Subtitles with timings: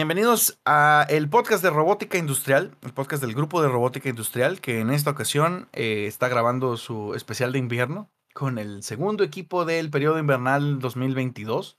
[0.00, 4.80] Bienvenidos a el podcast de robótica industrial, el podcast del grupo de robótica industrial, que
[4.80, 9.90] en esta ocasión eh, está grabando su especial de invierno con el segundo equipo del
[9.90, 11.76] periodo invernal 2022.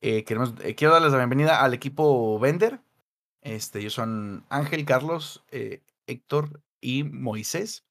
[0.00, 2.80] Eh, queremos, eh, quiero darles la bienvenida al equipo Vender.
[3.42, 5.44] Este, ellos son Ángel, Carlos,
[6.06, 7.84] Héctor y Moisés.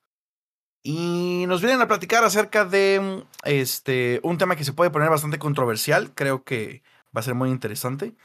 [0.81, 5.37] Y nos vienen a platicar acerca de este, un tema que se puede poner bastante
[5.37, 6.15] controversial.
[6.15, 6.81] Creo que
[7.15, 8.15] va a ser muy interesante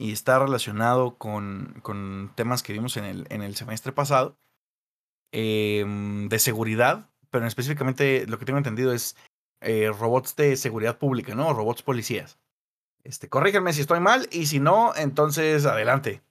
[0.00, 4.38] y está relacionado con, con temas que vimos en el, en el semestre pasado
[5.30, 9.14] em, de seguridad, pero específicamente lo que tengo entendido es
[9.60, 11.52] eh, robots de seguridad pública, ¿no?
[11.52, 12.38] Robots policías.
[13.04, 16.22] Este, corríganme si estoy mal y si no, entonces adelante.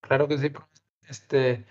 [0.00, 0.50] Claro que sí.
[1.10, 1.66] Este,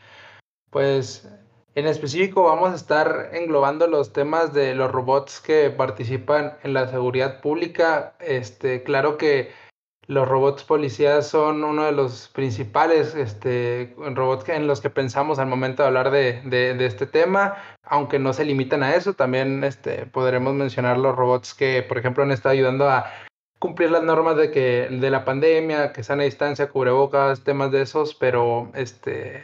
[0.70, 1.28] pues
[1.74, 6.88] en específico vamos a estar englobando los temas de los robots que participan en la
[6.88, 8.16] seguridad pública.
[8.20, 9.67] Este, claro que
[10.08, 15.48] los robots policías son uno de los principales este, robots en los que pensamos al
[15.48, 20.06] momento de hablar de, de, este tema, aunque no se limitan a eso, también este,
[20.06, 23.12] podremos mencionar los robots que, por ejemplo, han estado ayudando a
[23.60, 27.82] cumplir las normas de, que, de la pandemia, que están a distancia, cubrebocas, temas de
[27.82, 29.44] esos, pero este,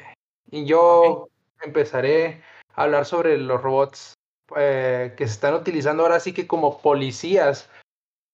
[0.49, 1.27] yo
[1.61, 2.41] empezaré
[2.75, 4.13] a hablar sobre los robots
[4.55, 7.69] eh, que se están utilizando ahora sí que como policías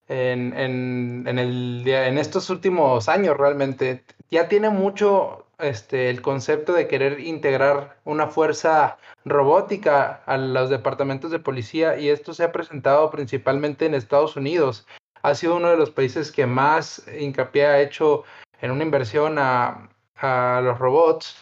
[0.09, 4.03] en, en, en, el, en estos últimos años realmente.
[4.29, 11.31] Ya tiene mucho este, el concepto de querer integrar una fuerza robótica a los departamentos
[11.31, 14.87] de policía y esto se ha presentado principalmente en Estados Unidos.
[15.21, 18.23] Ha sido uno de los países que más hincapié ha hecho
[18.61, 21.37] en una inversión a, a los robots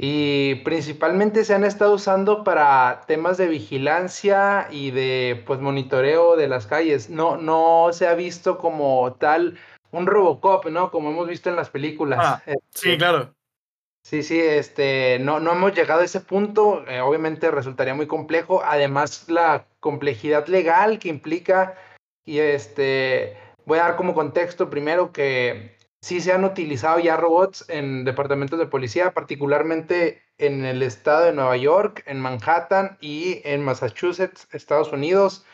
[0.00, 6.46] y principalmente se han estado usando para temas de vigilancia y de pues monitoreo de
[6.46, 7.10] las calles.
[7.10, 9.58] No, no se ha visto como tal
[9.90, 10.92] un Robocop, ¿no?
[10.92, 12.20] Como hemos visto en las películas.
[12.22, 12.52] Ah, sí,
[12.90, 13.34] este, claro.
[14.04, 16.84] Sí, sí, este, no, no hemos llegado a ese punto.
[16.88, 18.62] Eh, obviamente resultaría muy complejo.
[18.64, 21.74] Además, la complejidad legal que implica.
[22.24, 23.36] Y este,
[23.66, 28.58] voy a dar como contexto primero que sí se han utilizado ya robots en departamentos
[28.58, 34.92] de policía, particularmente en el estado de Nueva York, en Manhattan y en Massachusetts, Estados
[34.92, 35.44] Unidos.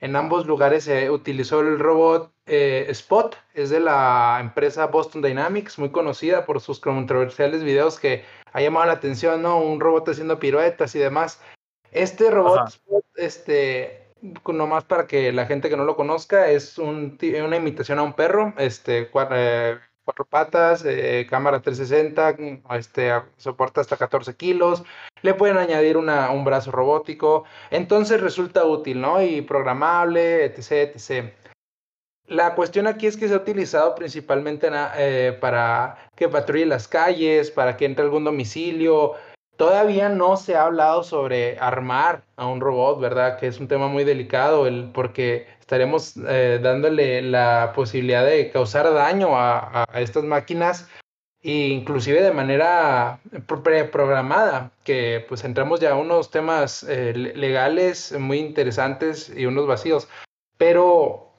[0.00, 5.78] En ambos lugares se utilizó el robot eh, Spot, es de la empresa Boston Dynamics,
[5.78, 9.60] muy conocida por sus controversiales videos que ha llamado la atención, ¿no?
[9.60, 11.40] Un robot haciendo piruetas y demás.
[11.90, 13.99] Este robot Spot, este,
[14.46, 18.12] nomás para que la gente que no lo conozca, es un, una imitación a un
[18.12, 22.36] perro, este, eh, cuatro, patas, eh, cámara 360,
[22.76, 24.82] este, soporta hasta 14 kilos,
[25.22, 29.22] le pueden añadir una, un brazo robótico, entonces resulta útil, ¿no?
[29.22, 31.34] Y programable, etc, etc.
[32.26, 37.50] La cuestión aquí es que se ha utilizado principalmente eh, para que patrulle las calles,
[37.50, 39.14] para que entre algún domicilio,
[39.60, 43.38] Todavía no se ha hablado sobre armar a un robot, ¿verdad?
[43.38, 48.90] Que es un tema muy delicado, el, porque estaremos eh, dándole la posibilidad de causar
[48.94, 50.88] daño a, estas máquinas
[51.42, 58.38] e inclusive de manera preprogramada, que pues entramos ya a unos temas eh, legales muy
[58.38, 60.08] interesantes y unos vacíos.
[60.56, 61.34] Pero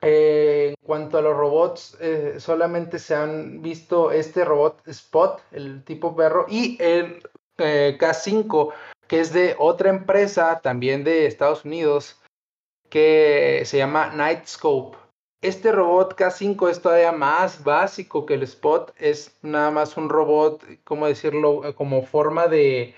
[0.00, 1.98] eh, en cuanto a los robots,
[2.38, 7.20] solamente se han visto este robot Spot, el tipo perro, y el
[7.60, 8.72] eh, K5,
[9.06, 12.20] que es de otra empresa también de Estados Unidos,
[12.88, 14.98] que se llama Nightscope.
[15.42, 20.62] Este robot K5 es todavía más básico que el Spot, es nada más un robot,
[20.84, 22.94] ¿cómo decirlo?, como forma de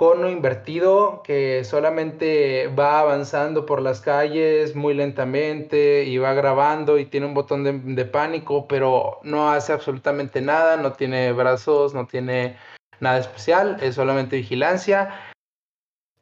[0.00, 7.04] cono invertido que solamente va avanzando por las calles muy lentamente y va grabando y
[7.04, 12.56] tiene un botón de pánico, pero no hace absolutamente nada, no tiene brazos, no tiene
[13.00, 15.10] nada especial, es solamente vigilancia.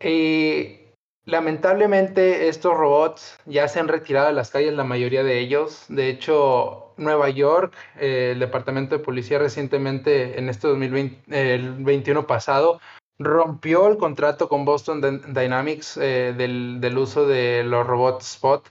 [0.00, 0.78] Y
[1.24, 5.84] lamentablemente estos robots ya se han retirado de las calles, la mayoría de ellos.
[5.88, 12.26] De hecho, Nueva York, eh, el Departamento de Policía recientemente, en este 2020, el 21
[12.26, 12.80] pasado,
[13.18, 18.68] rompió el contrato con Boston Dynamics eh, del, uso de los robots Spot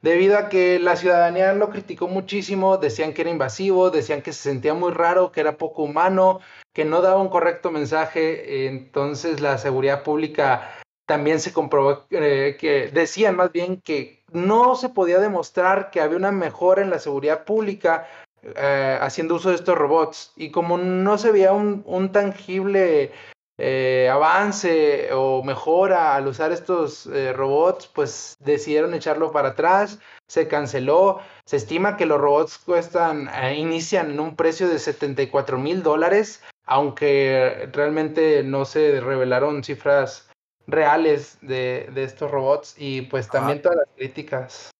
[0.00, 4.42] debido a que la ciudadanía lo criticó muchísimo, decían que era invasivo, decían que se
[4.42, 6.40] sentía muy raro, que era poco humano,
[6.78, 12.86] que no daba un correcto mensaje, entonces la seguridad pública también se comprobó eh, que
[12.92, 17.42] decían más bien que no se podía demostrar que había una mejora en la seguridad
[17.44, 18.06] pública
[18.44, 20.32] eh, haciendo uso de estos robots.
[20.36, 23.10] Y como no se veía un, tangible
[23.58, 29.98] eh, avance o mejora al usar estos robots, pues decidieron echarlo para atrás,
[30.28, 35.82] se canceló, se estima que los robots cuestan, inician en un precio de 74 mil
[35.82, 40.28] dólares, aunque realmente no se revelaron cifras
[40.66, 44.70] reales de, de estos robots y pues también todas las críticas.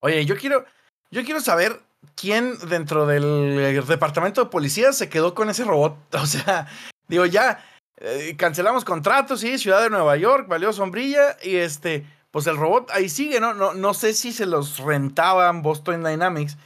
[0.00, 0.64] Oye, yo quiero,
[1.10, 1.80] yo quiero saber
[2.14, 5.96] quién dentro del departamento de policía se quedó con ese robot.
[6.14, 6.68] O sea,
[7.08, 7.64] digo, ya,
[7.96, 12.90] eh, cancelamos contratos, sí, Ciudad de Nueva York, valió sombrilla y este, pues el robot
[12.92, 13.54] ahí sigue, ¿no?
[13.54, 16.56] No, no sé si se los rentaban Boston Dynamics,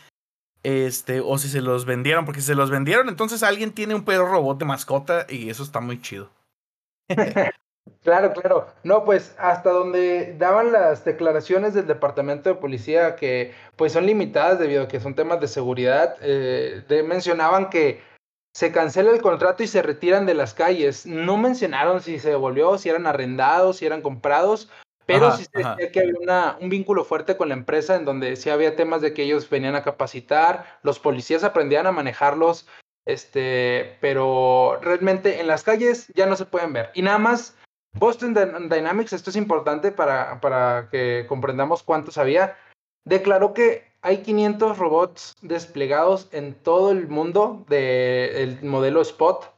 [0.63, 4.05] este, o si se los vendieron, porque si se los vendieron, entonces alguien tiene un
[4.05, 6.31] perro robot de mascota y eso está muy chido.
[8.03, 8.67] Claro, claro.
[8.85, 14.59] No, pues hasta donde daban las declaraciones del departamento de policía que pues son limitadas
[14.59, 18.01] debido a que son temas de seguridad, eh, mencionaban que
[18.55, 21.07] se cancela el contrato y se retiran de las calles.
[21.07, 24.71] No mencionaron si se devolvió, si eran arrendados, si eran comprados,
[25.09, 28.51] pero sí se decía que había un vínculo fuerte con la empresa en donde sí
[28.51, 32.69] había temas de que ellos venían a capacitar, los policías aprendían a manejarlos,
[33.07, 36.91] este, pero realmente en las calles ya no se pueden ver.
[36.93, 37.57] Y nada más,
[37.95, 38.35] Boston
[38.69, 42.59] Dynamics, esto es importante para, para que comprendamos cuántos había,
[43.07, 49.55] declaró que hay 500 robots desplegados en todo el mundo del modelo Spot,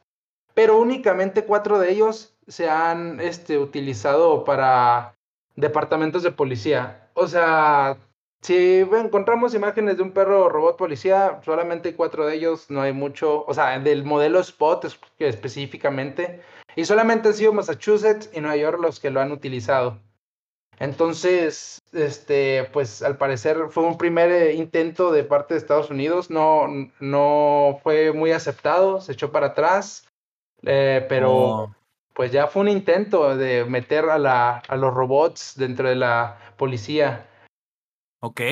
[0.54, 5.16] pero únicamente cuatro de ellos se han este, utilizado para
[5.56, 7.08] departamentos de policía.
[7.14, 7.98] O sea,
[8.42, 13.44] si encontramos imágenes de un perro robot policía, solamente cuatro de ellos, no hay mucho,
[13.46, 14.86] o sea, del modelo Spot
[15.18, 16.40] específicamente,
[16.76, 19.98] y solamente han sido Massachusetts y Nueva York los que lo han utilizado.
[20.78, 26.30] Entonces, este, pues al parecer fue un primer eh, intento de parte de Estados Unidos,
[26.30, 26.66] no,
[27.00, 30.08] no fue muy aceptado, se echó para atrás,
[30.62, 31.74] eh, pero oh.
[32.20, 36.36] Pues ya fue un intento de meter a, la, a los robots dentro de la
[36.58, 37.26] policía.
[38.20, 38.42] Ok,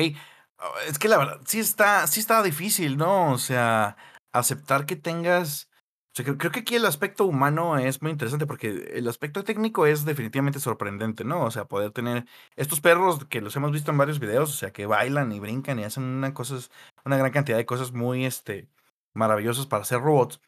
[0.87, 3.31] es que la verdad, sí está, sí está difícil, ¿no?
[3.31, 3.95] O sea,
[4.33, 5.69] aceptar que tengas
[6.15, 10.59] creo, que aquí el aspecto humano es muy interesante porque el aspecto técnico es definitivamente
[10.59, 11.43] sorprendente, ¿no?
[11.45, 12.25] O sea, poder tener
[12.55, 15.77] estos perros que los hemos visto en varios videos, o sea, que bailan y brincan
[15.77, 16.71] y hacen una, cosas,
[17.05, 18.67] una gran cantidad de cosas muy este,
[19.13, 20.41] maravillosas para ser robots,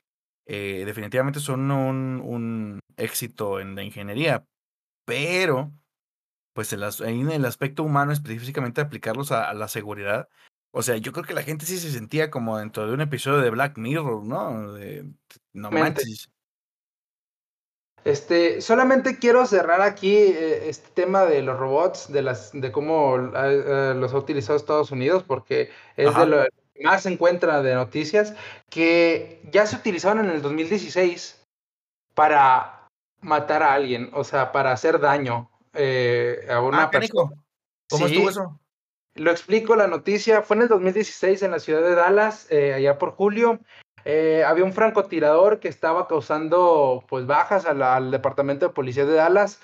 [0.53, 4.45] eh, definitivamente son un, un, éxito en la ingeniería,
[5.05, 5.71] pero
[6.53, 10.27] pues el, en el aspecto humano, específicamente aplicarlos a la seguridad,
[10.71, 13.39] o sea, yo creo que la gente sí se sentía como dentro de un episodio
[13.39, 14.73] de Black Mirror, ¿no?
[14.73, 15.05] De,
[15.53, 16.29] no manches.
[18.03, 23.15] Este, solamente quiero cerrar aquí eh, este tema de los robots, de las, de cómo
[23.17, 26.43] eh, los ha utilizado Estados Unidos, porque es de lo
[26.83, 28.35] más se encuentra de noticias,
[28.69, 31.43] que ya se utilizaron en el 2016
[32.13, 32.87] para
[33.21, 37.31] matar a alguien, o sea, para hacer daño eh, a una ah, persona.
[37.89, 38.59] ¿Cómo estuvo eso?
[39.15, 42.97] Lo explico, la noticia fue en el 2016 en la ciudad de Dallas, eh, allá
[42.97, 43.59] por julio.
[44.05, 49.59] Eh, había un francotirador que estaba causando pues bajas al, departamento de policía de Dallas.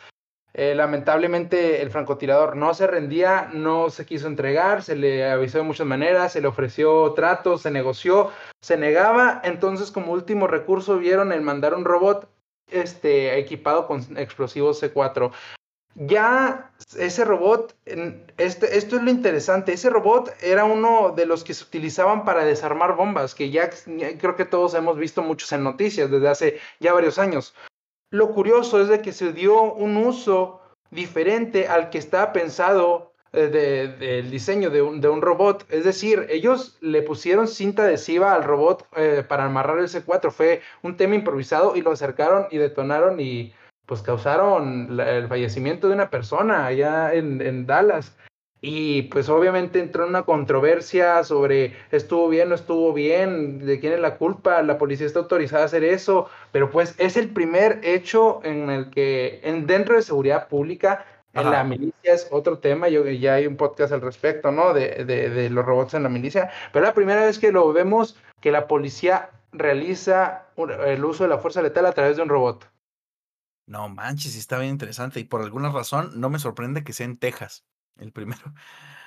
[0.60, 5.64] Eh, lamentablemente el francotirador no se rendía, no se quiso entregar, se le avisó de
[5.64, 9.40] muchas maneras, se le ofreció trato, se negoció, se negaba.
[9.44, 12.28] Entonces como último recurso vieron el mandar un robot
[12.72, 15.32] este, equipado con explosivos C4
[16.00, 17.76] ya ese robot,
[18.38, 22.46] este, esto es lo interesante, ese robot era uno de los que se utilizaban para
[22.46, 23.72] desarmar bombas, que ya,
[24.20, 27.56] creo que todos hemos visto muchos en noticias desde hace ya varios años.
[28.10, 30.62] Lo curioso es de que se dio un uso
[30.92, 33.48] diferente al que estaba pensado eh,
[34.00, 35.66] del diseño de un, de un, robot.
[35.70, 40.32] Es decir, ellos le pusieron cinta adhesiva al robot eh, para amarrar el C4.
[40.32, 43.54] Fue un tema improvisado y lo acercaron y detonaron y
[43.86, 48.16] pues causaron el fallecimiento de una persona allá en, Dallas.
[48.60, 53.94] Y pues obviamente entró en una controversia sobre estuvo bien, no estuvo bien, de quién
[53.94, 57.80] es la culpa, la policía está autorizada a hacer eso, pero pues es el primer
[57.84, 62.90] hecho en el que en, dentro de seguridad pública, en la milicia es otro tema,
[62.90, 64.74] yo, ya hay un podcast al respecto, ¿no?
[64.74, 68.18] De, de, de los robots en la milicia, pero la primera vez que lo vemos
[68.42, 72.68] que la policía realiza el uso de la fuerza letal a través de un robot.
[73.68, 75.20] No manches, está bien interesante.
[75.20, 77.66] Y por alguna razón no me sorprende que sea en Texas.
[78.00, 78.42] El primero.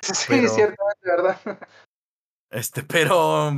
[0.02, 1.40] Sí, ciertamente, ¿verdad?
[2.50, 3.52] Este, pero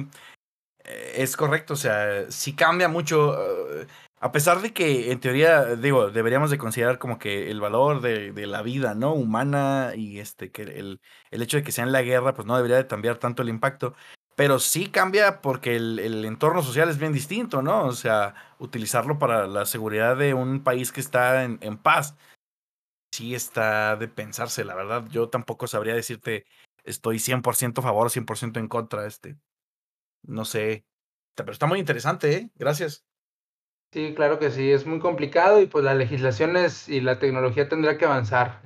[0.84, 3.80] eh, es correcto, o sea, si cambia mucho.
[3.80, 3.86] Eh,
[4.20, 8.32] a pesar de que en teoría, digo, deberíamos de considerar como que el valor de,
[8.32, 9.12] de la vida, ¿no?
[9.14, 12.56] Humana y este, que el, el, hecho de que sea en la guerra, pues no
[12.56, 13.94] debería de cambiar tanto el impacto.
[14.36, 17.84] Pero sí cambia porque el, el, entorno social es bien distinto, ¿no?
[17.84, 22.16] O sea, utilizarlo para la seguridad de un país que está en, en paz,
[23.12, 25.06] sí está de pensarse, la verdad.
[25.10, 26.46] Yo tampoco sabría decirte,
[26.82, 29.36] estoy 100% a favor, 100% en contra, este.
[30.22, 30.84] No sé,
[31.34, 32.50] pero está muy interesante, ¿eh?
[32.54, 33.04] Gracias.
[33.92, 37.98] Sí, claro que sí, es muy complicado y pues las legislaciones y la tecnología tendrá
[37.98, 38.62] que avanzar.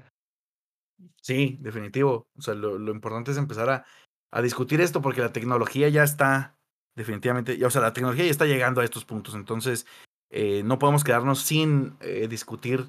[1.21, 2.29] Sí, definitivo.
[2.37, 3.85] O sea, lo, lo importante es empezar a,
[4.31, 6.57] a, discutir esto porque la tecnología ya está
[6.95, 9.35] definitivamente, o sea, la tecnología ya está llegando a estos puntos.
[9.35, 9.87] Entonces,
[10.31, 12.89] eh, no podemos quedarnos sin eh, discutir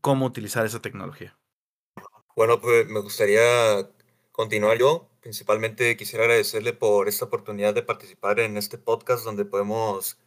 [0.00, 1.36] cómo utilizar esa tecnología.
[2.34, 3.88] Bueno, pues me gustaría
[4.32, 5.08] continuar yo.
[5.20, 10.18] Principalmente quisiera agradecerle por esta oportunidad de participar en este podcast donde podemos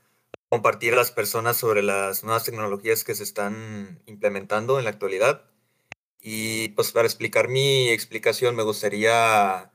[0.49, 5.45] compartir a las personas sobre las nuevas tecnologías que se están implementando en la actualidad.
[6.21, 9.71] Y pues para explicar mi explicación me gustaría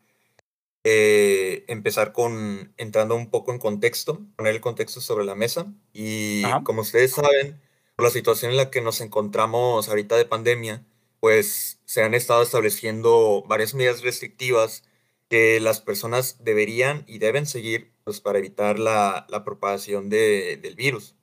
[0.83, 5.73] eh, empezar con entrando un poco en contexto, poner el contexto sobre la mesa.
[5.93, 7.63] Y como ustedes saben,
[7.97, 10.85] por la situación en la que nos encontramos ahorita de pandemia,
[11.21, 14.85] pues se han estado estableciendo varias medidas restrictivas
[15.29, 20.75] que las personas deberían y deben seguir pues, para evitar la, la propagación de, del
[20.77, 21.17] virus.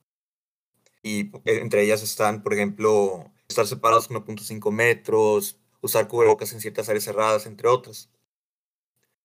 [1.04, 6.90] Y eh, entre ellas están, por ejemplo, estar separados 1.5 metros, usar cubrebocas en ciertas
[6.90, 8.10] áreas cerradas, entre otras.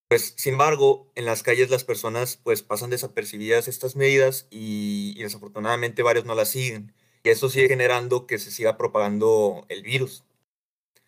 [0.09, 5.23] Pues, sin embargo, en las calles las personas pues pasan desapercibidas estas medidas y, y
[5.23, 6.95] desafortunadamente varios no las siguen.
[7.27, 10.25] Y eso sigue generando que se siga propagando el virus.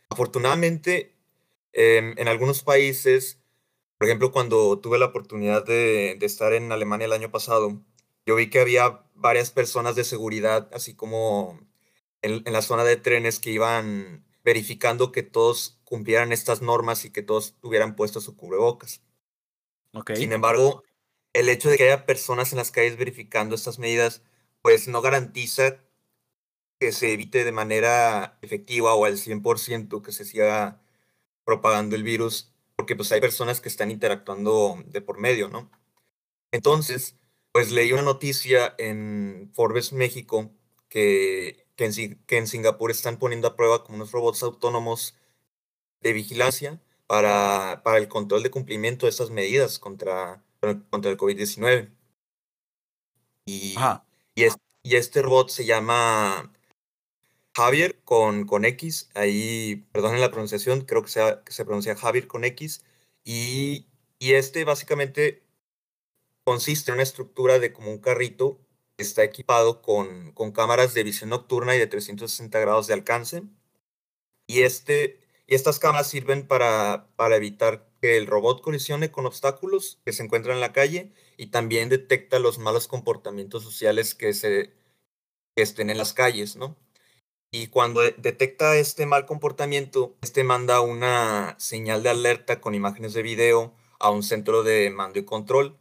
[0.08, 1.14] Afortunadamente,
[1.72, 3.38] eh, en algunos países
[3.98, 7.82] por ejemplo, cuando tuve la oportunidad de, de, estar en Alemania el año pasado,
[8.24, 11.58] yo vi que había varias personas de seguridad, así como
[12.22, 17.10] en, en la zona de trenes que iban verificando que todos cumplieran estas normas y
[17.10, 19.02] que todos tuvieran puesto su cubrebocas.
[19.92, 20.14] Okay.
[20.14, 20.84] Sin embargo,
[21.32, 24.22] el hecho de que haya personas en las calles verificando estas medidas,
[24.62, 25.80] pues no garantiza
[26.78, 30.80] que se evite de manera efectiva o al 100% que se siga
[31.44, 35.68] propagando el virus porque pues hay personas que están interactuando de por medio, ¿no?
[36.52, 37.16] Entonces,
[37.52, 40.52] pues leí una noticia en Forbes México
[40.88, 45.16] que, que, en, que en Singapur están poniendo a prueba como unos robots autónomos
[46.00, 50.44] de vigilancia para, para el control de cumplimiento de esas medidas contra,
[50.90, 51.90] contra el COVID-19.
[53.44, 53.74] Y,
[54.36, 56.52] y, es, y este robot se llama
[57.58, 62.44] Javier con, con X, ahí, perdonen la pronunciación, creo que, sea, se pronuncia Javier con
[62.44, 62.84] X,
[63.24, 63.88] y,
[64.20, 65.42] y este básicamente
[66.44, 68.60] consiste en una estructura de como un carrito
[68.96, 73.42] que está equipado con, con cámaras de visión nocturna y de 360 grados de alcance.
[74.46, 80.00] Y, este, y estas cámaras sirven para, para evitar que el robot colisione con obstáculos
[80.04, 84.72] que se encuentran en la calle y también detecta los malos comportamientos sociales que, se,
[85.56, 86.76] que estén en las calles, ¿no?
[87.50, 93.22] Y cuando detecta este mal comportamiento, este manda una señal de alerta con imágenes de
[93.22, 95.78] video a un centro de mando y control,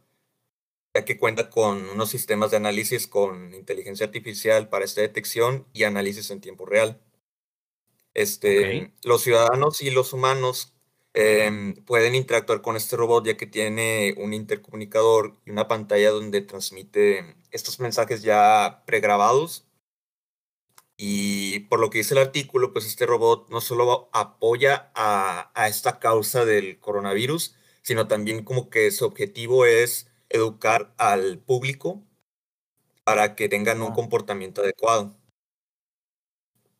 [0.94, 5.84] ya que cuenta con unos sistemas de análisis con inteligencia artificial para esta detección y
[5.84, 7.02] análisis en tiempo real.
[8.14, 8.94] Este, okay.
[9.04, 10.74] Los ciudadanos y los humanos
[11.12, 16.40] eh, pueden interactuar con este robot ya que tiene un intercomunicador y una pantalla donde
[16.40, 19.67] transmite estos mensajes ya pregrabados
[21.00, 25.68] y por lo que dice el artículo, pues este robot no solo apoya a, a,
[25.68, 32.02] esta causa del coronavirus, sino también como que su objetivo es educar al público
[33.04, 35.14] para que tengan un comportamiento adecuado.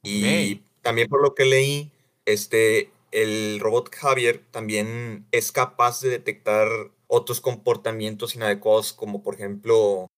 [0.03, 0.65] Y okay.
[0.83, 1.93] también por lo que leí,
[2.25, 6.69] este, el robot Javier también es capaz de detectar
[7.07, 10.09] otros comportamientos inadecuados, como por ejemplo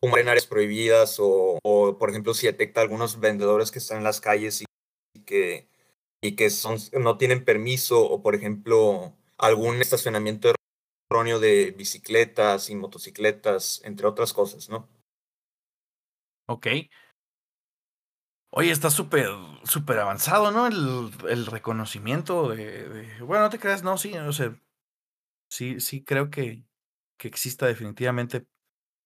[0.00, 4.04] como en áreas prohibidas o, o, por ejemplo, si detecta algunos vendedores que están en
[4.04, 5.68] las calles y, que,
[6.22, 10.52] y que son, no tienen permiso o, por ejemplo, algún estacionamiento
[11.10, 14.88] erróneo de bicicletas y motocicletas, entre otras cosas, ¿no?
[16.46, 16.66] Ok.
[18.50, 19.28] Oye, está súper,
[19.64, 20.66] súper avanzado, ¿no?
[20.66, 24.54] El, el reconocimiento de, de, Bueno, no te creas, no, sí, o sea,
[25.50, 26.64] sí, sí creo que,
[27.18, 28.46] que exista definitivamente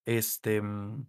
[0.04, 1.08] este, mm,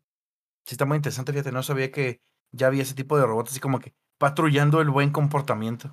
[0.70, 2.22] sí está muy interesante, fíjate, no sabía que
[2.52, 5.92] ya había ese tipo de robots así como que patrullando el buen comportamiento.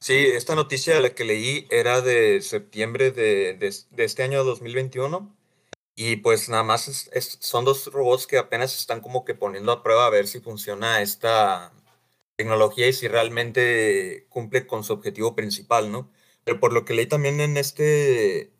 [0.00, 5.36] Sí, esta noticia la que leí era de septiembre de, de, este año 2021
[5.94, 7.10] y pues nada más
[7.40, 11.02] son dos robots que apenas están como que poniendo a prueba a ver si funciona
[11.02, 11.74] esta
[12.36, 16.10] tecnología y si realmente cumple con su objetivo principal, ¿no?
[16.44, 18.50] Pero por lo que leí también en, este,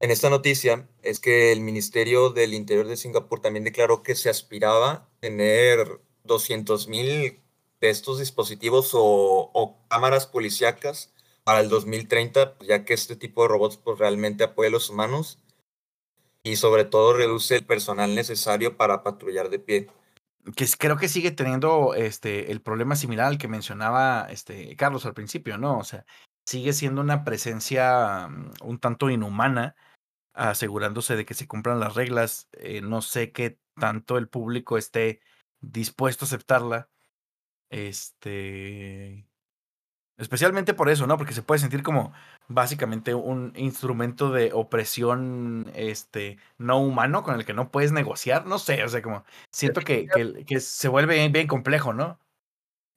[0.00, 4.30] en esta noticia es que el Ministerio del Interior de Singapur también declaró que se
[4.30, 7.38] aspiraba a tener 200.000
[7.80, 11.12] de estos dispositivos o, cámaras policíacas
[11.44, 15.38] para el 2030, ya que este tipo de robots pues, realmente apoya a los humanos
[16.42, 19.90] y sobre todo reduce el personal necesario para patrullar de pie.
[20.56, 25.12] Que creo que sigue teniendo este, el problema similar al que mencionaba este, Carlos al
[25.12, 25.78] principio, ¿no?
[25.78, 26.06] O sea,
[26.46, 29.76] sigue siendo una presencia mm, un tanto inhumana,
[30.32, 32.48] asegurándose de que se cumplan las reglas.
[32.52, 35.20] Eh, no sé qué tanto el público esté
[35.60, 36.88] dispuesto a aceptarla
[37.70, 39.26] este.
[40.18, 41.16] Especialmente por eso, ¿no?
[41.16, 42.12] Porque se puede sentir como
[42.46, 48.44] básicamente un instrumento de opresión este, no humano con el que no puedes negociar.
[48.44, 50.08] No sé, o sea, como siento que,
[50.46, 52.18] que, se vuelve bien, complejo, ¿no?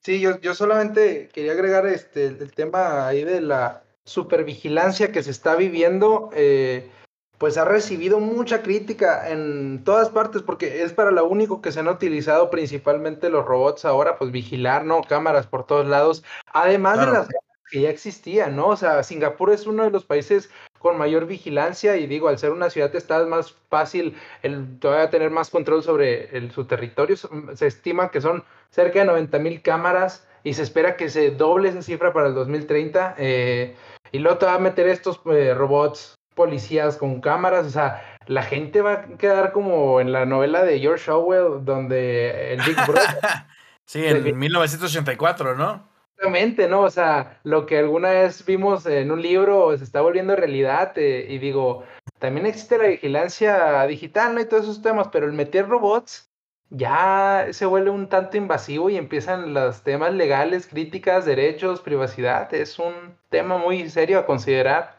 [0.02, 5.30] Sí, yo, yo solamente quería agregar este, el tema ahí de la supervigilancia que se
[5.30, 6.28] está viviendo.
[6.34, 6.90] Eh,
[7.38, 11.80] pues ha recibido mucha crítica en todas partes porque es para lo único que se
[11.80, 15.02] han utilizado principalmente los robots ahora, pues vigilar, ¿no?
[15.02, 17.28] Cámaras por todos lados, además de las
[17.70, 18.68] que ya existían, ¿no?
[18.68, 22.52] O sea, Singapur es uno de los países con mayor vigilancia y digo, al ser
[22.52, 27.16] una ciudad está más fácil el todavía tener más control sobre el, su territorio.
[27.54, 31.70] Se estima que son cerca de 90 mil cámaras y se espera que se doble
[31.70, 33.14] esa cifra para el 2030.
[33.16, 33.74] Eh,
[34.12, 38.42] y luego te va a meter estos eh, robots policías con cámaras, o sea, la
[38.42, 43.02] gente va a quedar como en la novela de George Orwell, donde el Big Brother.
[43.84, 45.88] sí, en 1984, ¿no?
[46.16, 46.82] Exactamente, ¿no?
[46.82, 51.26] O sea, lo que alguna vez vimos en un libro se está volviendo realidad eh,
[51.28, 51.84] y digo,
[52.18, 54.40] también existe la vigilancia digital, ¿no?
[54.40, 56.30] Y todos esos temas, pero el meter robots
[56.70, 62.52] ya se vuelve un tanto invasivo y empiezan los temas legales, críticas, derechos, privacidad.
[62.54, 64.93] Es un tema muy serio a considerar.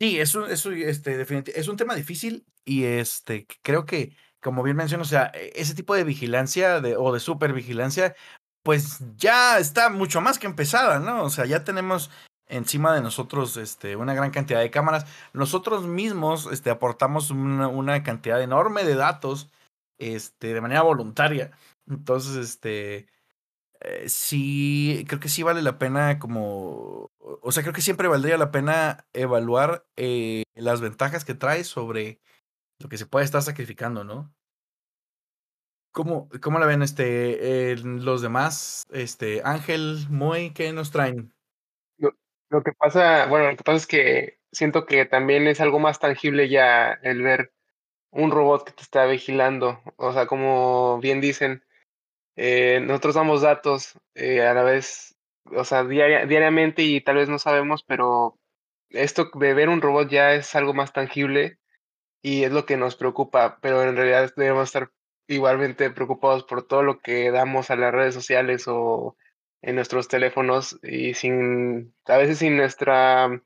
[0.00, 4.76] Sí, eso, eso, este, definitivamente, es un tema difícil y este, creo que, como bien
[4.76, 8.14] menciono, o sea, e, ese tipo de vigilancia de, o de supervigilancia,
[8.62, 11.24] pues ya está mucho más que empezada, ¿no?
[11.24, 12.10] O sea, ya tenemos
[12.46, 15.06] encima de nosotros este, una gran cantidad de cámaras.
[15.32, 19.50] Nosotros mismos este, aportamos una, una cantidad enorme de datos
[19.98, 21.50] este, de manera voluntaria.
[21.88, 23.08] Entonces, este,
[23.80, 27.07] eh, sí, creo que sí vale la pena como,
[27.42, 32.20] o sea, creo que siempre valdría la pena evaluar eh, las ventajas que trae sobre
[32.78, 34.32] lo que se puede estar sacrificando, ¿no?
[35.92, 38.86] ¿Cómo, cómo la ven este, los demás?
[38.90, 41.32] Este, Ángel, Moy, ¿qué nos traen?
[41.98, 45.98] Lo, que pasa, bueno, lo que pasa es que siento que también es algo más
[45.98, 47.52] tangible ya el ver
[48.10, 49.82] un robot que te está vigilando.
[49.96, 51.64] O sea, como bien dicen,
[52.36, 55.17] eh, nosotros damos datos eh, a la vez,
[55.54, 58.38] o sea, diariamente y tal vez no sabemos, pero
[58.90, 61.58] esto de ver un robot ya es algo más tangible
[62.22, 64.90] y es lo que nos preocupa, pero en realidad debemos estar
[65.26, 69.16] igualmente preocupados por todo lo que damos a las redes sociales o
[69.62, 73.42] en nuestros teléfonos y sin, a veces sin nuestra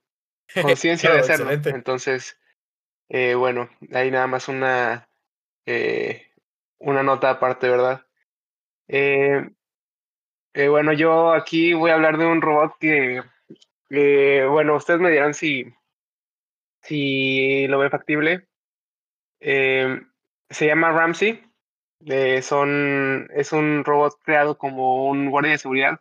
[0.62, 1.50] conciencia de hacerlo.
[1.50, 2.38] Entonces,
[3.08, 5.08] eh, bueno, hay nada más una,
[6.78, 8.06] una nota aparte, ¿verdad?
[8.88, 9.50] Eh,
[10.54, 13.22] eh, bueno, yo aquí voy a hablar de un robot que,
[14.48, 15.74] bueno, ustedes me dirán si,
[16.82, 18.48] si lo ve factible.
[19.40, 20.02] Eh,
[20.50, 21.42] se llama Ramsey.
[22.42, 26.00] son, es un robot creado como un guardia de seguridad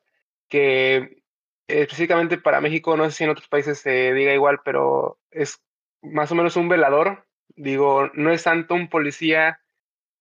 [0.50, 1.24] que
[1.68, 5.64] específicamente para México, no sé si en otros países se diga igual, pero es
[6.02, 7.26] más o menos un velador.
[7.56, 9.62] Digo, no es tanto un policía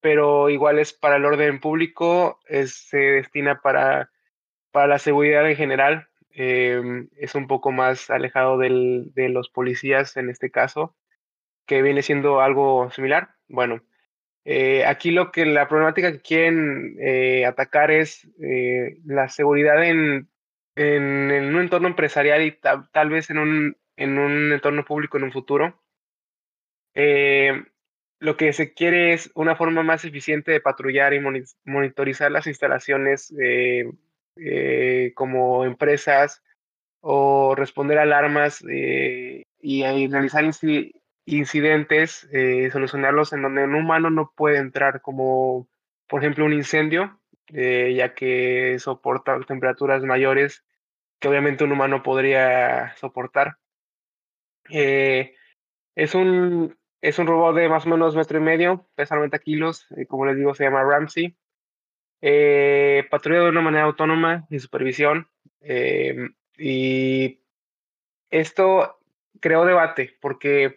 [0.00, 4.10] pero igual es para el orden público, se destina para,
[4.72, 10.16] para la seguridad en general, em, es un poco más alejado del, de los policías
[10.16, 10.96] en este caso,
[11.66, 13.30] que viene siendo algo similar.
[13.48, 13.82] Bueno,
[14.44, 20.28] eh, aquí lo que la problemática que quieren eh, atacar es eh, la seguridad en,
[20.76, 22.58] en, un entorno empresarial y
[22.92, 25.80] tal vez en un, en un entorno público en un futuro
[28.20, 31.20] lo que se quiere es una forma más eficiente de patrullar y
[31.64, 33.32] monitorizar las instalaciones
[34.40, 36.42] eh, eh, como empresas
[37.00, 40.44] o responder alarmas eh, y, realizar
[41.26, 42.28] incidentes,
[42.72, 45.68] solucionarlos en donde un humano no puede entrar, como
[46.08, 50.64] por ejemplo un incendio, ya que soporta temperaturas mayores
[51.20, 53.58] que obviamente un humano podría soportar.
[54.70, 55.34] Eh,
[55.94, 59.86] es, un, es un robot de más o menos metro y medio, pesa 90 kilos,
[60.08, 61.36] como les digo, se llama Ramsey.
[62.20, 65.28] Patrulla de una manera autónoma, sin supervisión,
[66.58, 67.40] y
[68.30, 68.98] esto
[69.40, 70.76] creó debate, porque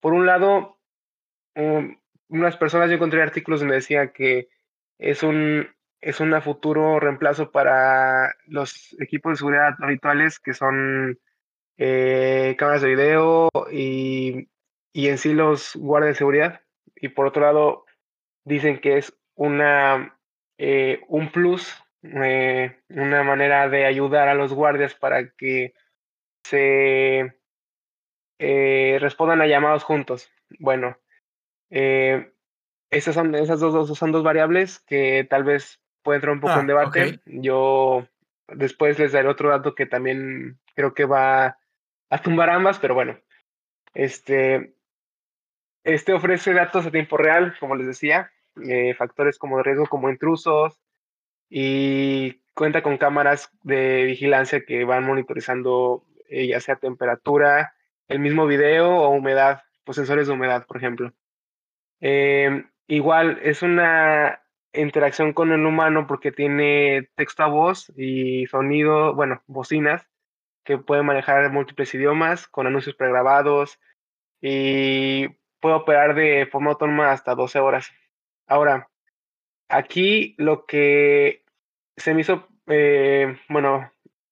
[0.00, 0.78] por un lado,
[1.56, 1.96] um,
[2.28, 4.48] unas personas yo encontré artículos donde decía que
[4.98, 5.68] es un
[6.00, 11.18] es un futuro reemplazo para los equipos de seguridad habituales que son
[11.78, 14.50] eh, cámaras de video y,
[14.92, 16.60] y, en sí los guardias de seguridad.
[16.94, 17.86] Y por otro lado,
[18.44, 20.18] dicen que es una,
[20.58, 25.74] eh, un plus, eh, una manera de ayudar a los guardias para que
[26.44, 27.34] se
[28.38, 30.30] respondan a llamados juntos.
[30.58, 30.98] Bueno,
[31.70, 36.60] esas, son, esas dos, son dos variables que tal vez puede entrar un poco en
[36.60, 37.20] ah, debate.
[37.24, 38.06] Yo
[38.48, 41.58] después les daré otro dato que también creo que va
[42.10, 43.18] a tumbar ambas, pero bueno.
[43.94, 44.74] Este,
[45.84, 50.10] este ofrece datos a tiempo real, como les decía, eh, factores como de riesgo como
[50.10, 50.80] intrusos
[51.48, 57.74] y cuenta con cámaras de vigilancia que van monitorizando eh, ya sea temperatura,
[58.08, 61.12] el mismo video o humedad, pues sensores de humedad, por ejemplo.
[62.00, 69.14] Eh, igual es una interacción con el humano porque tiene texto a voz y sonido,
[69.14, 70.08] bueno, bocinas
[70.64, 73.78] que puede manejar múltiples idiomas con anuncios pregrabados
[74.40, 75.28] y
[75.60, 77.92] puede operar de forma autónoma hasta 12 horas.
[78.46, 78.90] Ahora,
[79.68, 81.44] aquí lo que
[81.96, 83.90] se me hizo, eh, bueno,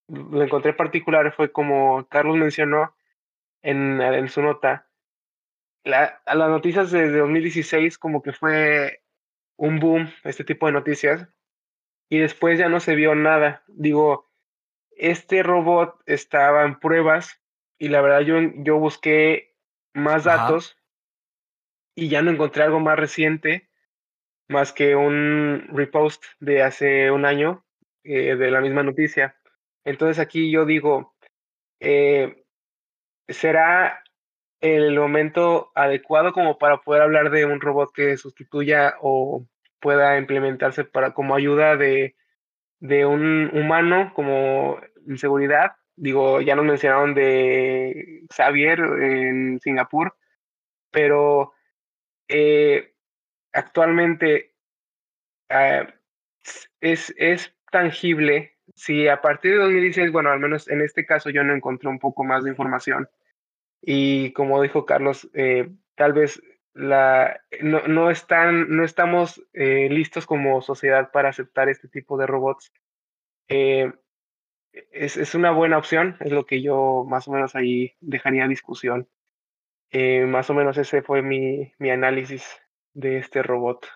[0.08, 2.94] lo encontré particular fue como Carlos mencionó
[3.62, 4.88] en, en su nota,
[5.84, 9.02] la, a las noticias desde 2016 como que fue
[9.56, 11.28] un boom este tipo de noticias
[12.08, 13.62] y después ya no se vio nada.
[13.68, 14.30] Digo,
[14.90, 17.40] este robot estaba en pruebas
[17.78, 19.54] y la verdad yo, yo busqué
[19.94, 20.76] más datos
[21.94, 23.68] y ya no encontré algo más reciente
[24.52, 27.64] más que un repost de hace un año
[28.04, 29.36] eh, de la misma noticia.
[29.84, 31.14] Entonces aquí yo digo,
[31.80, 32.44] eh,
[33.28, 34.02] ¿será
[34.60, 39.44] el momento adecuado como para poder hablar de un robot que sustituya o
[39.80, 42.14] pueda implementarse para como ayuda de,
[42.78, 45.72] de un humano como en seguridad.
[45.96, 50.16] Digo, ya nos mencionaron de Xavier en Singapur,
[50.90, 51.52] pero
[52.28, 52.91] eh,
[53.52, 54.54] actualmente
[55.48, 55.86] ah,
[56.80, 58.56] es, es tangible.
[58.74, 61.98] Si a partir de 2016, bueno, al menos en este caso yo no encontré un
[61.98, 63.08] poco más de información,
[63.82, 66.40] y como dijo Carlos, eh, tal vez
[66.74, 72.26] la, no, no, están, no estamos eh, listos como sociedad para aceptar este tipo de
[72.26, 72.72] robots.
[73.48, 73.92] Eh,
[74.92, 79.08] es, es, una buena opción, es lo que yo más o menos ahí dejaría discusión.
[80.26, 82.62] más o menos ese fue mi, mi análisis
[82.94, 83.86] de este robot.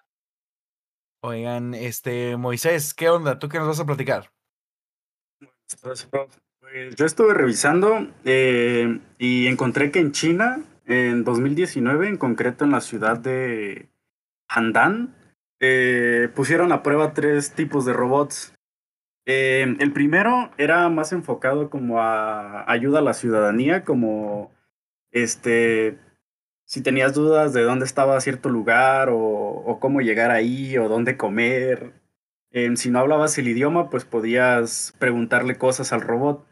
[1.22, 3.38] Oigan, este Moisés, ¿qué onda?
[3.38, 4.30] ¿Tú qué nos vas a platicar?
[5.80, 6.08] Pues
[6.96, 12.80] yo estuve revisando eh, y encontré que en China, en 2019, en concreto en la
[12.80, 13.88] ciudad de
[14.48, 15.14] Handan,
[15.60, 18.54] eh, pusieron a prueba tres tipos de robots.
[19.26, 24.52] Eh, el primero era más enfocado como a ayuda a la ciudadanía, como
[25.10, 25.98] este,
[26.66, 31.16] si tenías dudas de dónde estaba cierto lugar o, o cómo llegar ahí o dónde
[31.16, 31.94] comer.
[32.74, 36.46] si no hablabas el idioma, pues podías preguntarle cosas al robot.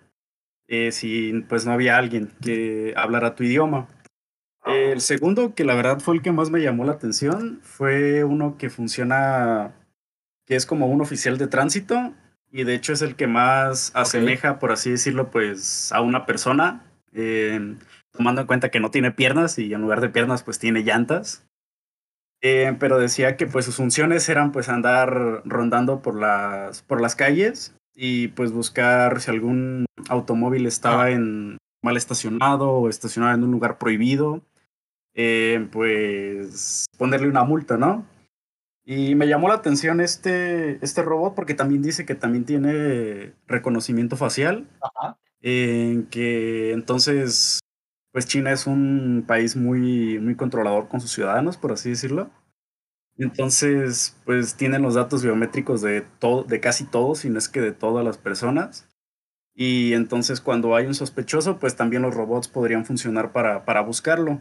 [0.66, 3.88] Eh, si pues no había alguien que hablara tu idioma.
[4.64, 8.56] El segundo, que la verdad fue el que más me llamó la atención, fue uno
[8.56, 9.74] que funciona,
[10.46, 12.14] que es como un oficial de tránsito
[12.50, 16.82] y de hecho es el que más asemeja, por así decirlo, pues a una persona,
[17.12, 17.76] eh,
[18.14, 21.46] tomando en cuenta que no tiene piernas y en lugar de piernas pues tiene llantas.
[22.40, 27.16] Eh, pero decía que pues sus funciones eran pues andar rondando por las, por las
[27.16, 33.50] calles y pues buscar si algún automóvil estaba en mal estacionado o estacionado en un
[33.50, 34.42] lugar prohibido,
[35.14, 38.04] eh, pues ponerle una multa, ¿no?
[38.84, 44.16] Y me llamó la atención este, este robot porque también dice que también tiene reconocimiento
[44.16, 44.68] facial,
[45.40, 47.60] en que entonces,
[48.14, 52.30] pues China es un país muy, muy controlador con sus ciudadanos, por así decirlo.
[53.18, 57.60] Entonces, pues tienen los datos biométricos de, todo, de casi todos, si no es que
[57.60, 58.88] de todas las personas.
[59.52, 64.40] Y entonces cuando hay un sospechoso, pues también los robots podrían funcionar para, para buscarlo.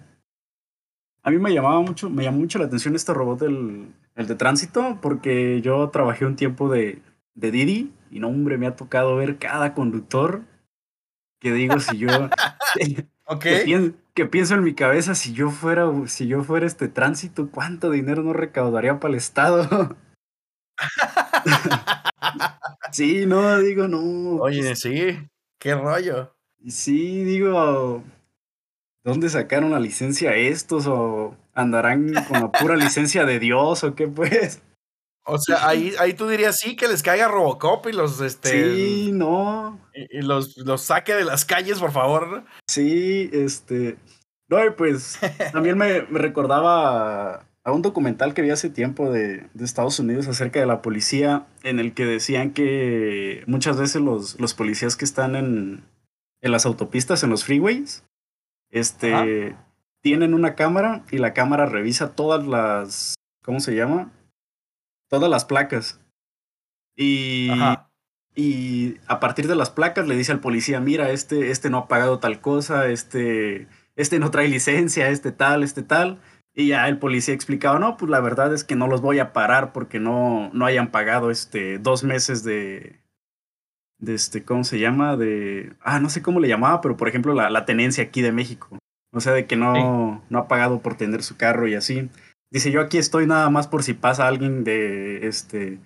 [1.23, 4.35] A mí me llamaba mucho, me llamó mucho la atención este robot del el de
[4.35, 7.01] tránsito, porque yo trabajé un tiempo de,
[7.33, 10.43] de Didi y no, hombre, me ha tocado ver cada conductor
[11.39, 12.07] que digo si yo
[13.33, 13.41] Ok.
[13.41, 17.49] que, pien- que pienso en mi cabeza si yo fuera si yo fuera este tránsito,
[17.51, 19.95] cuánto dinero no recaudaría para el estado.
[22.91, 24.41] sí, no, digo, no.
[24.41, 25.27] Oye, pues, sí.
[25.59, 26.35] Qué rollo.
[26.67, 28.03] sí, digo,
[29.03, 34.07] ¿dónde sacaron la licencia estos o andarán con la pura licencia de Dios o qué
[34.07, 34.61] pues?
[35.25, 39.11] O sea, ahí, ahí tú dirías sí que les caiga Robocop y los este Sí,
[39.13, 39.79] no.
[39.95, 42.43] y, y los, los saque de las calles, por favor.
[42.67, 43.97] Sí, este.
[44.49, 45.19] No, y pues
[45.53, 49.97] también me, me recordaba a, a un documental que vi hace tiempo de, de Estados
[49.99, 54.97] Unidos acerca de la policía, en el que decían que muchas veces los, los policías
[54.97, 55.85] que están en,
[56.41, 58.03] en las autopistas, en los freeways,
[58.71, 59.55] este,
[60.01, 63.15] tienen una cámara y la cámara revisa todas las.
[63.43, 64.11] ¿Cómo se llama?
[65.13, 66.01] Todas las placas.
[66.95, 67.51] Y.
[67.51, 67.91] Ajá.
[68.35, 71.87] Y a partir de las placas le dice al policía, mira, este, este no ha
[71.87, 76.19] pagado tal cosa, este, este no trae licencia, este tal, este tal.
[76.55, 79.33] Y ya el policía explicaba, no, pues la verdad es que no los voy a
[79.33, 82.99] parar porque no, no hayan pagado este dos meses de,
[83.99, 85.15] de este, ¿cómo se llama?
[85.15, 88.31] De, ah, no sé cómo le llamaba, pero por ejemplo la, la tenencia aquí de
[88.31, 88.79] México.
[89.11, 92.09] O sea, de que no, no ha pagado por tener su carro y así.
[92.53, 95.79] Dice, yo aquí estoy nada más por si pasa alguien de, este,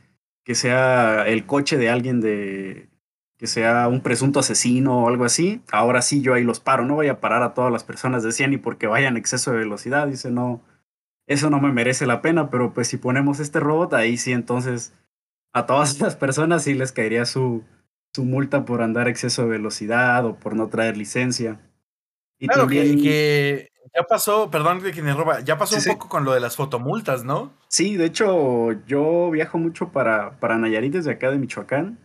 [0.44, 2.90] que sea el coche de alguien de,
[3.38, 5.62] que sea un presunto asesino o algo así.
[5.72, 8.34] Ahora sí yo ahí los paro, no voy a parar a todas las personas de
[8.34, 10.08] 100 y porque vayan exceso de velocidad.
[10.08, 10.62] Dice, no,
[11.26, 14.94] eso no me merece la pena, pero pues si ponemos este robot, ahí sí entonces
[15.54, 17.64] a todas las personas sí les caería su,
[18.14, 21.62] su multa por andar exceso de velocidad o por no traer licencia.
[22.40, 25.82] Y Claro, que, también- que ya pasó, perdón de me roba, ya pasó Sí, un
[25.84, 25.90] sí.
[25.92, 27.52] poco con lo de las fotomultas, ¿no?
[27.68, 31.98] Sí, de hecho, yo viajo mucho para, para Nayarit desde acá de Michoacán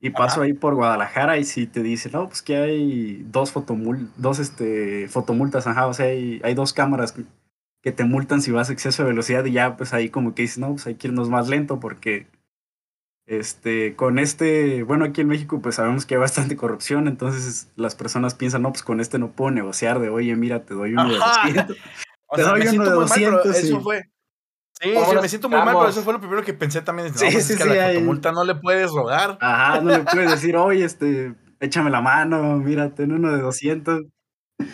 [0.00, 4.10] y paso ahí por Guadalajara y si te dicen, no, pues que hay dos fotomul
[4.16, 7.24] dos este, fotomultas, ajá, o sea, hay, hay dos cámaras que,
[7.82, 10.42] que te multan si vas a exceso de velocidad y ya pues ahí como que
[10.42, 12.26] dices, no, pues hay que irnos más lento porque
[13.30, 17.94] este, con este, bueno, aquí en México pues sabemos que hay bastante corrupción, entonces las
[17.94, 21.08] personas piensan, no, pues con este no puedo negociar de, oye, mira, te doy uno
[21.08, 21.46] de Ajá.
[21.48, 21.76] 200.
[22.32, 24.02] O Te sea, doy me uno siento de muy mal, pero 200 eso fue.
[24.80, 27.08] Sí, ¿Cómo sí, me siento muy mal, pero eso fue lo primero que pensé también.
[27.08, 29.36] No, Sí, pues sí, es que sí, a la fotomulta no le puedes rogar.
[29.40, 34.02] Ajá, no le puedes decir, oye, este, échame la mano, mira, ten uno de 200.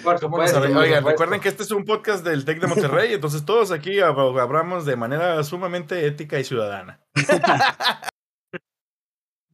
[0.05, 2.67] Por ¿Cómo no supuesto, por Oigan, recuerden que este es un podcast del TEC de
[2.67, 7.01] Monterrey, entonces todos aquí hab- hablamos de manera sumamente ética y ciudadana.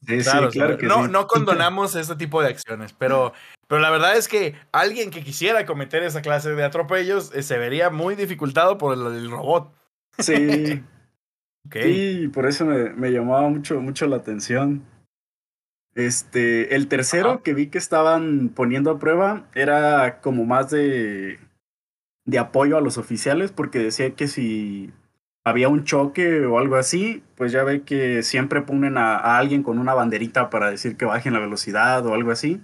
[0.06, 0.80] Sí, Claro, sí, claro sí.
[0.80, 1.10] que no, sí.
[1.12, 3.32] no condonamos este tipo de acciones, pero,
[3.68, 7.56] pero la verdad es que alguien que quisiera cometer esa clase de atropellos eh, se
[7.58, 9.72] vería muy dificultado por el, el robot.
[10.18, 10.82] Sí,
[11.66, 11.76] Ok.
[11.82, 14.82] sí, por eso me, me llamaba mucho, mucho la atención.
[15.94, 17.42] Este, el tercero Ajá.
[17.42, 21.38] que vi que estaban poniendo a prueba era como más de,
[22.24, 24.90] de apoyo a los oficiales, porque decía que si
[25.44, 29.62] había un choque o algo así, pues ya ve que siempre ponen a, a alguien
[29.62, 32.60] con una banderita para decir que bajen la velocidad o algo así.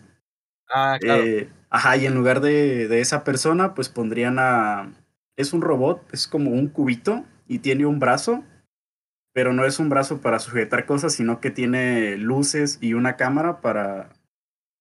[0.70, 1.22] Ah, claro.
[1.24, 4.92] Eh, ajá, y en lugar de, de esa persona, pues pondrían a...
[5.36, 8.44] Es un robot, es como un cubito y tiene un brazo,
[9.32, 13.60] pero no es un brazo para sujetar cosas, sino que tiene luces y una cámara
[13.60, 14.10] para,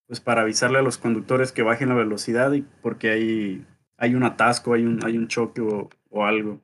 [0.08, 3.66] pues para avisarle a los conductores que bajen la velocidad y porque hay,
[3.98, 6.62] hay un atasco, hay un, hay un choque o, o algo.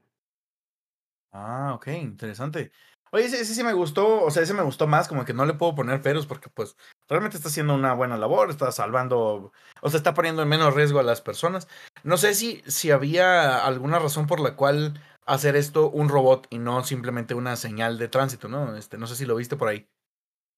[1.33, 2.71] Ah, ok, interesante.
[3.11, 5.55] Oye, ese, sí me gustó, o sea, ese me gustó más, como que no le
[5.55, 6.77] puedo poner peros porque pues
[7.09, 10.99] realmente está haciendo una buena labor, está salvando, o sea, está poniendo en menos riesgo
[10.99, 11.67] a las personas.
[12.03, 16.59] No sé si, si había alguna razón por la cual hacer esto un robot y
[16.59, 18.75] no simplemente una señal de tránsito, ¿no?
[18.75, 19.87] Este, no sé si lo viste por ahí.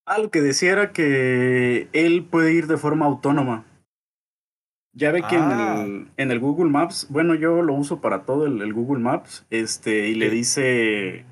[0.05, 3.65] Ah, lo que decía era que él puede ir de forma autónoma.
[4.97, 5.83] Ya ve que Ah.
[5.83, 9.03] en, el, en el Google Maps, bueno, yo lo uso para todo el, el Google
[9.03, 11.25] Maps, este, y le dice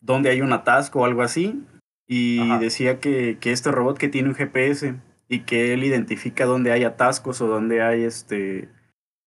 [0.00, 1.62] dónde hay un atasco o algo así,
[2.08, 2.58] y Ajá.
[2.58, 4.96] decía que, que este robot que tiene un GPS
[5.28, 8.68] y que él identifica dónde hay atascos o dónde hay este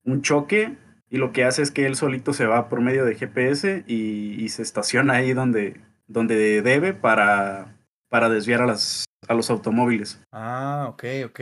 [0.03, 0.75] un choque,
[1.09, 4.35] y lo que hace es que él solito se va por medio de GPS y,
[4.43, 7.75] y se estaciona ahí donde, donde debe para,
[8.09, 10.21] para desviar a, las, a los automóviles.
[10.31, 11.39] Ah, ok, ok.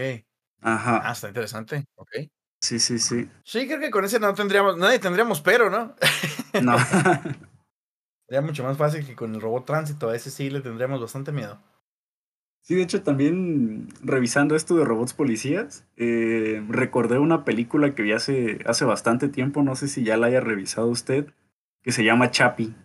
[0.61, 1.01] Ajá.
[1.03, 1.85] Ah, está interesante.
[1.95, 2.09] Ok.
[2.61, 3.29] Sí, sí, sí.
[3.43, 5.95] Sí, creo que con ese no tendríamos, nadie tendríamos pero, ¿no?
[6.61, 6.75] No.
[8.27, 11.31] Sería mucho más fácil que con el robot tránsito, a ese sí le tendríamos bastante
[11.31, 11.59] miedo.
[12.61, 18.11] Sí, de hecho, también revisando esto de robots policías, eh, recordé una película que vi
[18.11, 21.27] hace, hace bastante tiempo, no sé si ya la haya revisado usted,
[21.81, 22.75] que se llama Chappie.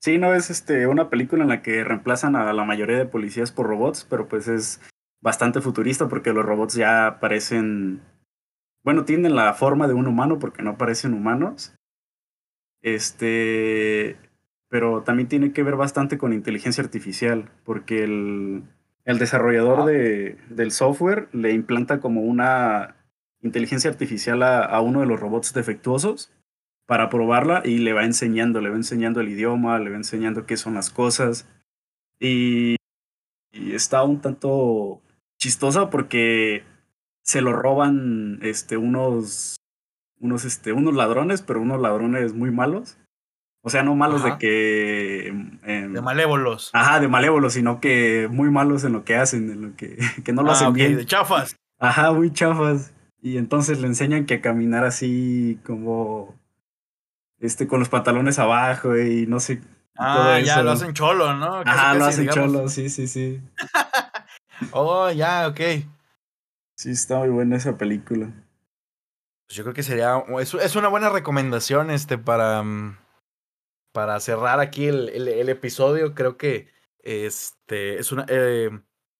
[0.00, 3.52] Sí, no es este, una película en la que reemplazan a la mayoría de policías
[3.52, 4.80] por robots, pero pues es,
[5.20, 8.02] bastante futurista porque los robots ya parecen,
[8.84, 11.74] bueno, tienen la forma de un humano porque no parecen humanos.
[12.80, 14.16] Este,
[14.68, 18.62] pero también tiene que ver bastante con inteligencia artificial porque el,
[19.04, 22.96] el desarrollador de, del software le implanta como una
[23.40, 26.32] inteligencia artificial a, a, uno de los robots defectuosos
[26.86, 30.56] para probarla y le va enseñando, le va enseñando el idioma, le va enseñando qué
[30.56, 31.48] son las cosas.
[32.20, 32.76] Y,
[33.52, 35.02] y está un tanto
[35.38, 36.64] chistosa porque
[37.22, 39.56] se lo roban este, unos,
[40.20, 42.98] unos, este, unos ladrones, pero unos ladrones muy malos.
[43.62, 44.30] O sea, no malos Ajá.
[44.34, 45.26] de que...
[45.28, 46.70] em, De malévolos.
[46.72, 50.32] Ajá, de malévolos, sino que muy malos en lo que hacen, en lo que, que
[50.32, 50.96] no lo Ah, hacen bien.
[50.96, 51.56] de chafas.
[51.78, 52.92] Ajá, muy chafas.
[53.20, 56.34] Y entonces le enseñan que a caminar así como
[57.40, 59.60] este con los pantalones abajo y no sé.
[59.98, 60.62] Ah, ya eso.
[60.62, 61.62] lo hacen cholo, ¿no?
[61.64, 62.52] Casi, Ajá, lo hacen digamos.
[62.52, 63.40] cholo, sí, sí, sí.
[64.72, 65.60] Oh, ya, ok.
[66.76, 68.32] Sí, está muy buena esa película.
[69.46, 70.22] Pues yo creo que sería.
[70.40, 72.62] Es, es una buena recomendación este para.
[72.62, 72.98] mm,
[73.92, 76.14] Para cerrar aquí el, el, el episodio.
[76.14, 76.68] Creo que
[77.02, 78.26] este es una.
[78.28, 78.70] eh,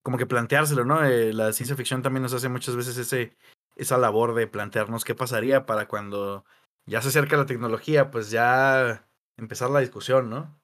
[0.02, 1.04] como que planteárselo, ¿no?
[1.04, 3.36] Eh, la ciencia ficción también nos hace muchas veces ese,
[3.76, 6.44] esa labor de plantearnos qué pasaría para cuando
[6.86, 10.58] ya se acerca la tecnología, pues ya empezar la discusión, ¿no?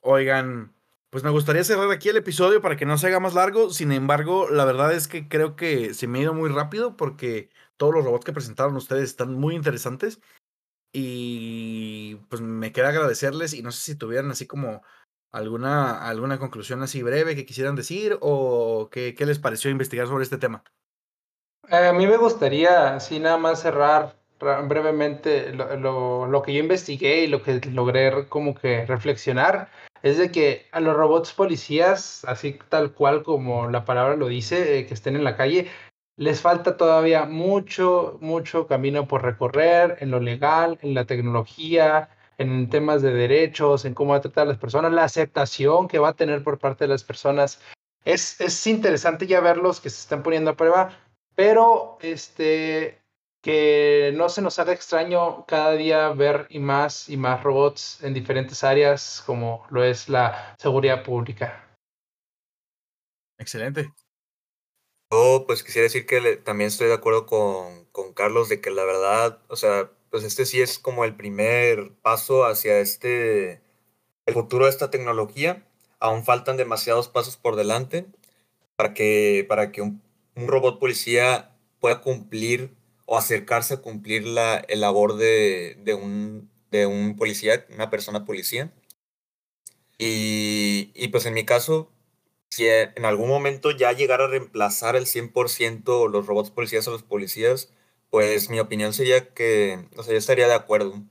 [0.00, 0.74] Oigan,
[1.14, 3.70] pues me gustaría cerrar aquí el episodio para que no se haga más largo.
[3.70, 7.50] Sin embargo, la verdad es que creo que se me ha ido muy rápido porque
[7.76, 10.20] todos los robots que presentaron ustedes están muy interesantes.
[10.92, 14.82] Y pues me queda agradecerles y no sé si tuvieran así como
[15.30, 20.24] alguna, alguna conclusión así breve que quisieran decir o qué, qué les pareció investigar sobre
[20.24, 20.64] este tema.
[21.68, 24.16] Eh, a mí me gustaría, sí, nada más cerrar ra-
[24.62, 29.68] brevemente lo, lo- que yo investigué y lo que logré como que reflexionar,
[30.02, 34.78] es de que a los robots policías, así tal cual como la palabra lo dice,
[34.78, 35.68] eh, que estén en la calle,
[36.16, 42.68] les falta todavía mucho, mucho camino por recorrer en lo legal, en la tecnología, en
[42.68, 46.10] temas de derechos, en cómo va a tratar a las personas, la aceptación que va
[46.10, 47.60] a tener por parte de las personas.
[48.04, 50.90] Es, es interesante ya verlos que se están poniendo a prueba,
[51.34, 52.98] pero este
[53.44, 58.14] que no se nos haga extraño cada día ver y más y más robots en
[58.14, 61.76] diferentes áreas como lo es la seguridad pública.
[63.38, 63.92] Excelente.
[65.12, 68.70] Yo pues quisiera decir que le- también estoy de acuerdo con, con Carlos de que
[68.70, 73.60] la verdad, o sea, pues este sí es como el primer paso hacia este,
[74.26, 75.66] el futuro de esta tecnología.
[76.00, 78.06] Aún faltan demasiados pasos por delante
[78.76, 80.02] para que, para que un,
[80.36, 82.74] un robot policía pueda cumplir
[83.06, 88.24] o acercarse a cumplir la el labor de, de un, de un policía, una persona
[88.24, 88.72] policía.
[89.98, 91.90] Y, y pues en mi caso,
[92.50, 97.02] si en algún momento ya llegara a reemplazar el 100% los robots policías a los
[97.02, 97.72] policías,
[98.10, 101.02] pues mi opinión sería que, o sea, yo estaría de acuerdo.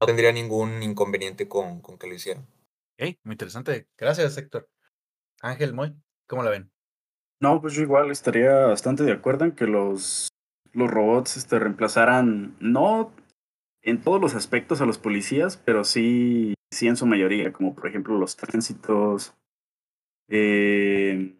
[0.00, 2.46] No tendría ningún inconveniente con, con que lo hicieran.
[2.98, 3.88] Ok, muy interesante.
[3.98, 4.70] Gracias, Héctor.
[5.42, 5.94] Ángel, Moy,
[6.26, 6.70] ¿cómo la ven?
[7.40, 10.29] No, pues yo igual estaría bastante de acuerdo en que los,
[10.72, 13.12] los robots este, reemplazaran, no
[13.82, 17.86] en todos los aspectos a los policías, pero sí, sí en su mayoría, como por
[17.88, 19.34] ejemplo los tránsitos,
[20.28, 21.34] eh,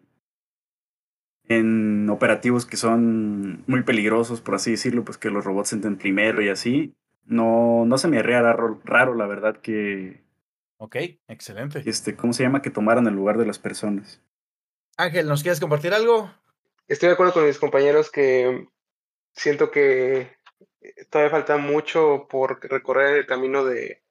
[1.47, 6.41] en operativos que son muy peligrosos, por así decirlo, pues que los robots entren primero
[6.41, 6.93] y así.
[7.25, 10.23] No, no se me haría raro, raro, la verdad, que,
[10.77, 10.95] Ok,
[11.27, 11.83] excelente.
[11.85, 12.61] este, ¿cómo se llama?
[12.61, 14.21] Que tomaran el lugar de las personas.
[14.97, 16.31] Ángel, ¿nos quieres compartir algo?
[16.87, 18.67] Estoy de acuerdo con mis compañeros que
[19.33, 20.35] siento que
[21.09, 24.01] todavía falta mucho por recorrer el camino de,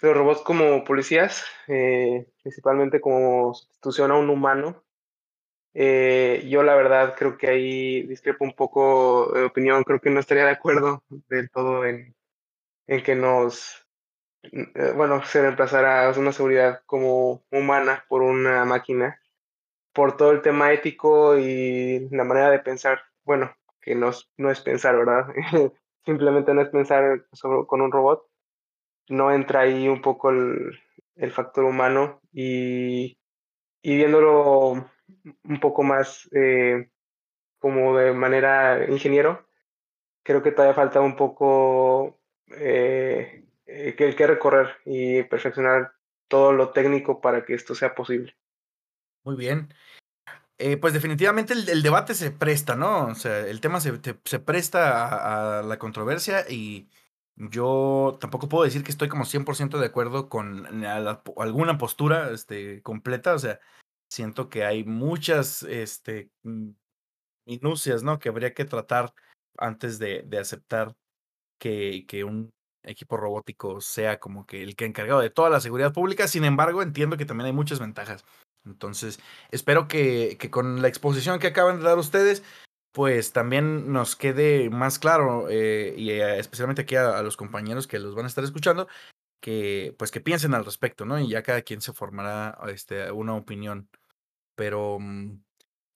[0.00, 4.84] los robots como policías, eh, principalmente como sustitución a un humano.
[5.74, 10.20] Eh, yo la verdad creo que ahí discrepo un poco de opinión, creo que no
[10.20, 12.14] estaría de acuerdo del todo en,
[12.86, 13.86] en que nos,
[14.42, 19.20] eh, bueno, se reemplazara una seguridad como humana por una máquina,
[19.92, 23.54] por todo el tema ético y la manera de pensar, bueno,
[23.88, 25.28] que no, no es pensar, ¿verdad?
[26.04, 28.22] Simplemente no es pensar sobre- con un robot,
[29.08, 30.78] no entra ahí un poco el,
[31.16, 33.18] el factor humano y,
[33.82, 34.72] y viéndolo
[35.44, 36.90] un poco más eh,
[37.58, 39.46] como de manera ingeniero,
[40.22, 45.92] creo que todavía falta un poco eh, eh, que recorrer y perfeccionar
[46.28, 48.36] todo lo técnico para que esto sea posible.
[49.24, 49.72] Muy bien.
[50.60, 53.06] Eh, pues definitivamente el, debate se presta, ¿no?
[53.06, 56.88] O sea, el tema se, se presta a, la controversia y
[57.36, 60.84] yo tampoco puedo decir que estoy como 100% de acuerdo con
[61.36, 63.34] alguna postura este, completa.
[63.34, 63.60] O sea,
[64.10, 66.70] siento que hay muchas este, mm,
[67.46, 68.18] minucias, ¿no?
[68.18, 69.14] Que habría que tratar
[69.58, 70.96] antes de, de aceptar
[71.60, 72.50] que, que un
[72.84, 76.26] equipo robótico sea como que el que encargado de toda la seguridad pública.
[76.28, 78.24] Sin embargo, entiendo que también hay muchas ventajas.
[78.68, 79.18] Entonces,
[79.50, 82.42] espero que, que con la exposición que acaban de dar ustedes,
[82.92, 87.98] pues también nos quede más claro, eh, y eh, especialmente aquí a, los compañeros que
[87.98, 88.88] los van a estar escuchando,
[89.40, 91.18] que pues que piensen al respecto, ¿no?
[91.20, 93.88] Y ya cada quien se formará este, una opinión.
[94.56, 95.40] Pero mm,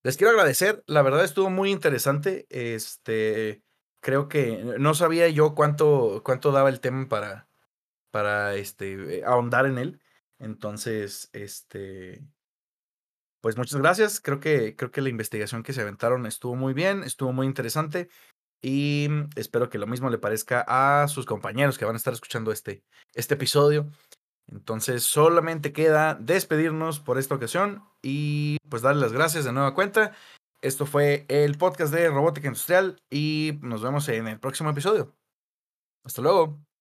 [0.05, 2.47] les quiero agradecer, la verdad estuvo muy interesante.
[2.51, 3.63] Este,
[4.01, 7.49] creo que no sabía yo cuánto, cuánto daba el tema para,
[8.13, 10.01] para este, ahondar en él.
[10.39, 12.25] Entonces, este,
[13.43, 14.21] pues muchas gracias.
[14.21, 18.09] Creo que, creo que la investigación que se aventaron estuvo muy bien, estuvo muy interesante.
[18.63, 22.53] Y espero que lo mismo le parezca a sus compañeros que van a estar escuchando
[22.53, 22.85] este,
[23.15, 23.91] este episodio.
[24.47, 30.13] Entonces solamente queda despedirnos por esta ocasión y pues darle las gracias de nueva cuenta.
[30.61, 35.17] Esto fue el podcast de Robótica Industrial y nos vemos en el próximo episodio.
[36.05, 36.72] Hasta luego.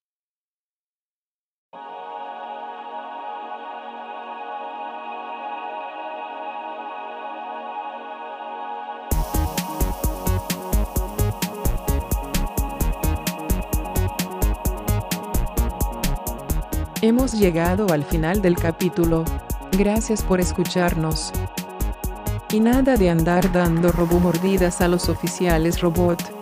[17.04, 19.26] Hemos llegado al final del capítulo.
[19.72, 21.34] Gracias por escucharnos.
[22.52, 26.41] Y nada de andar dando robomordidas a los oficiales robot.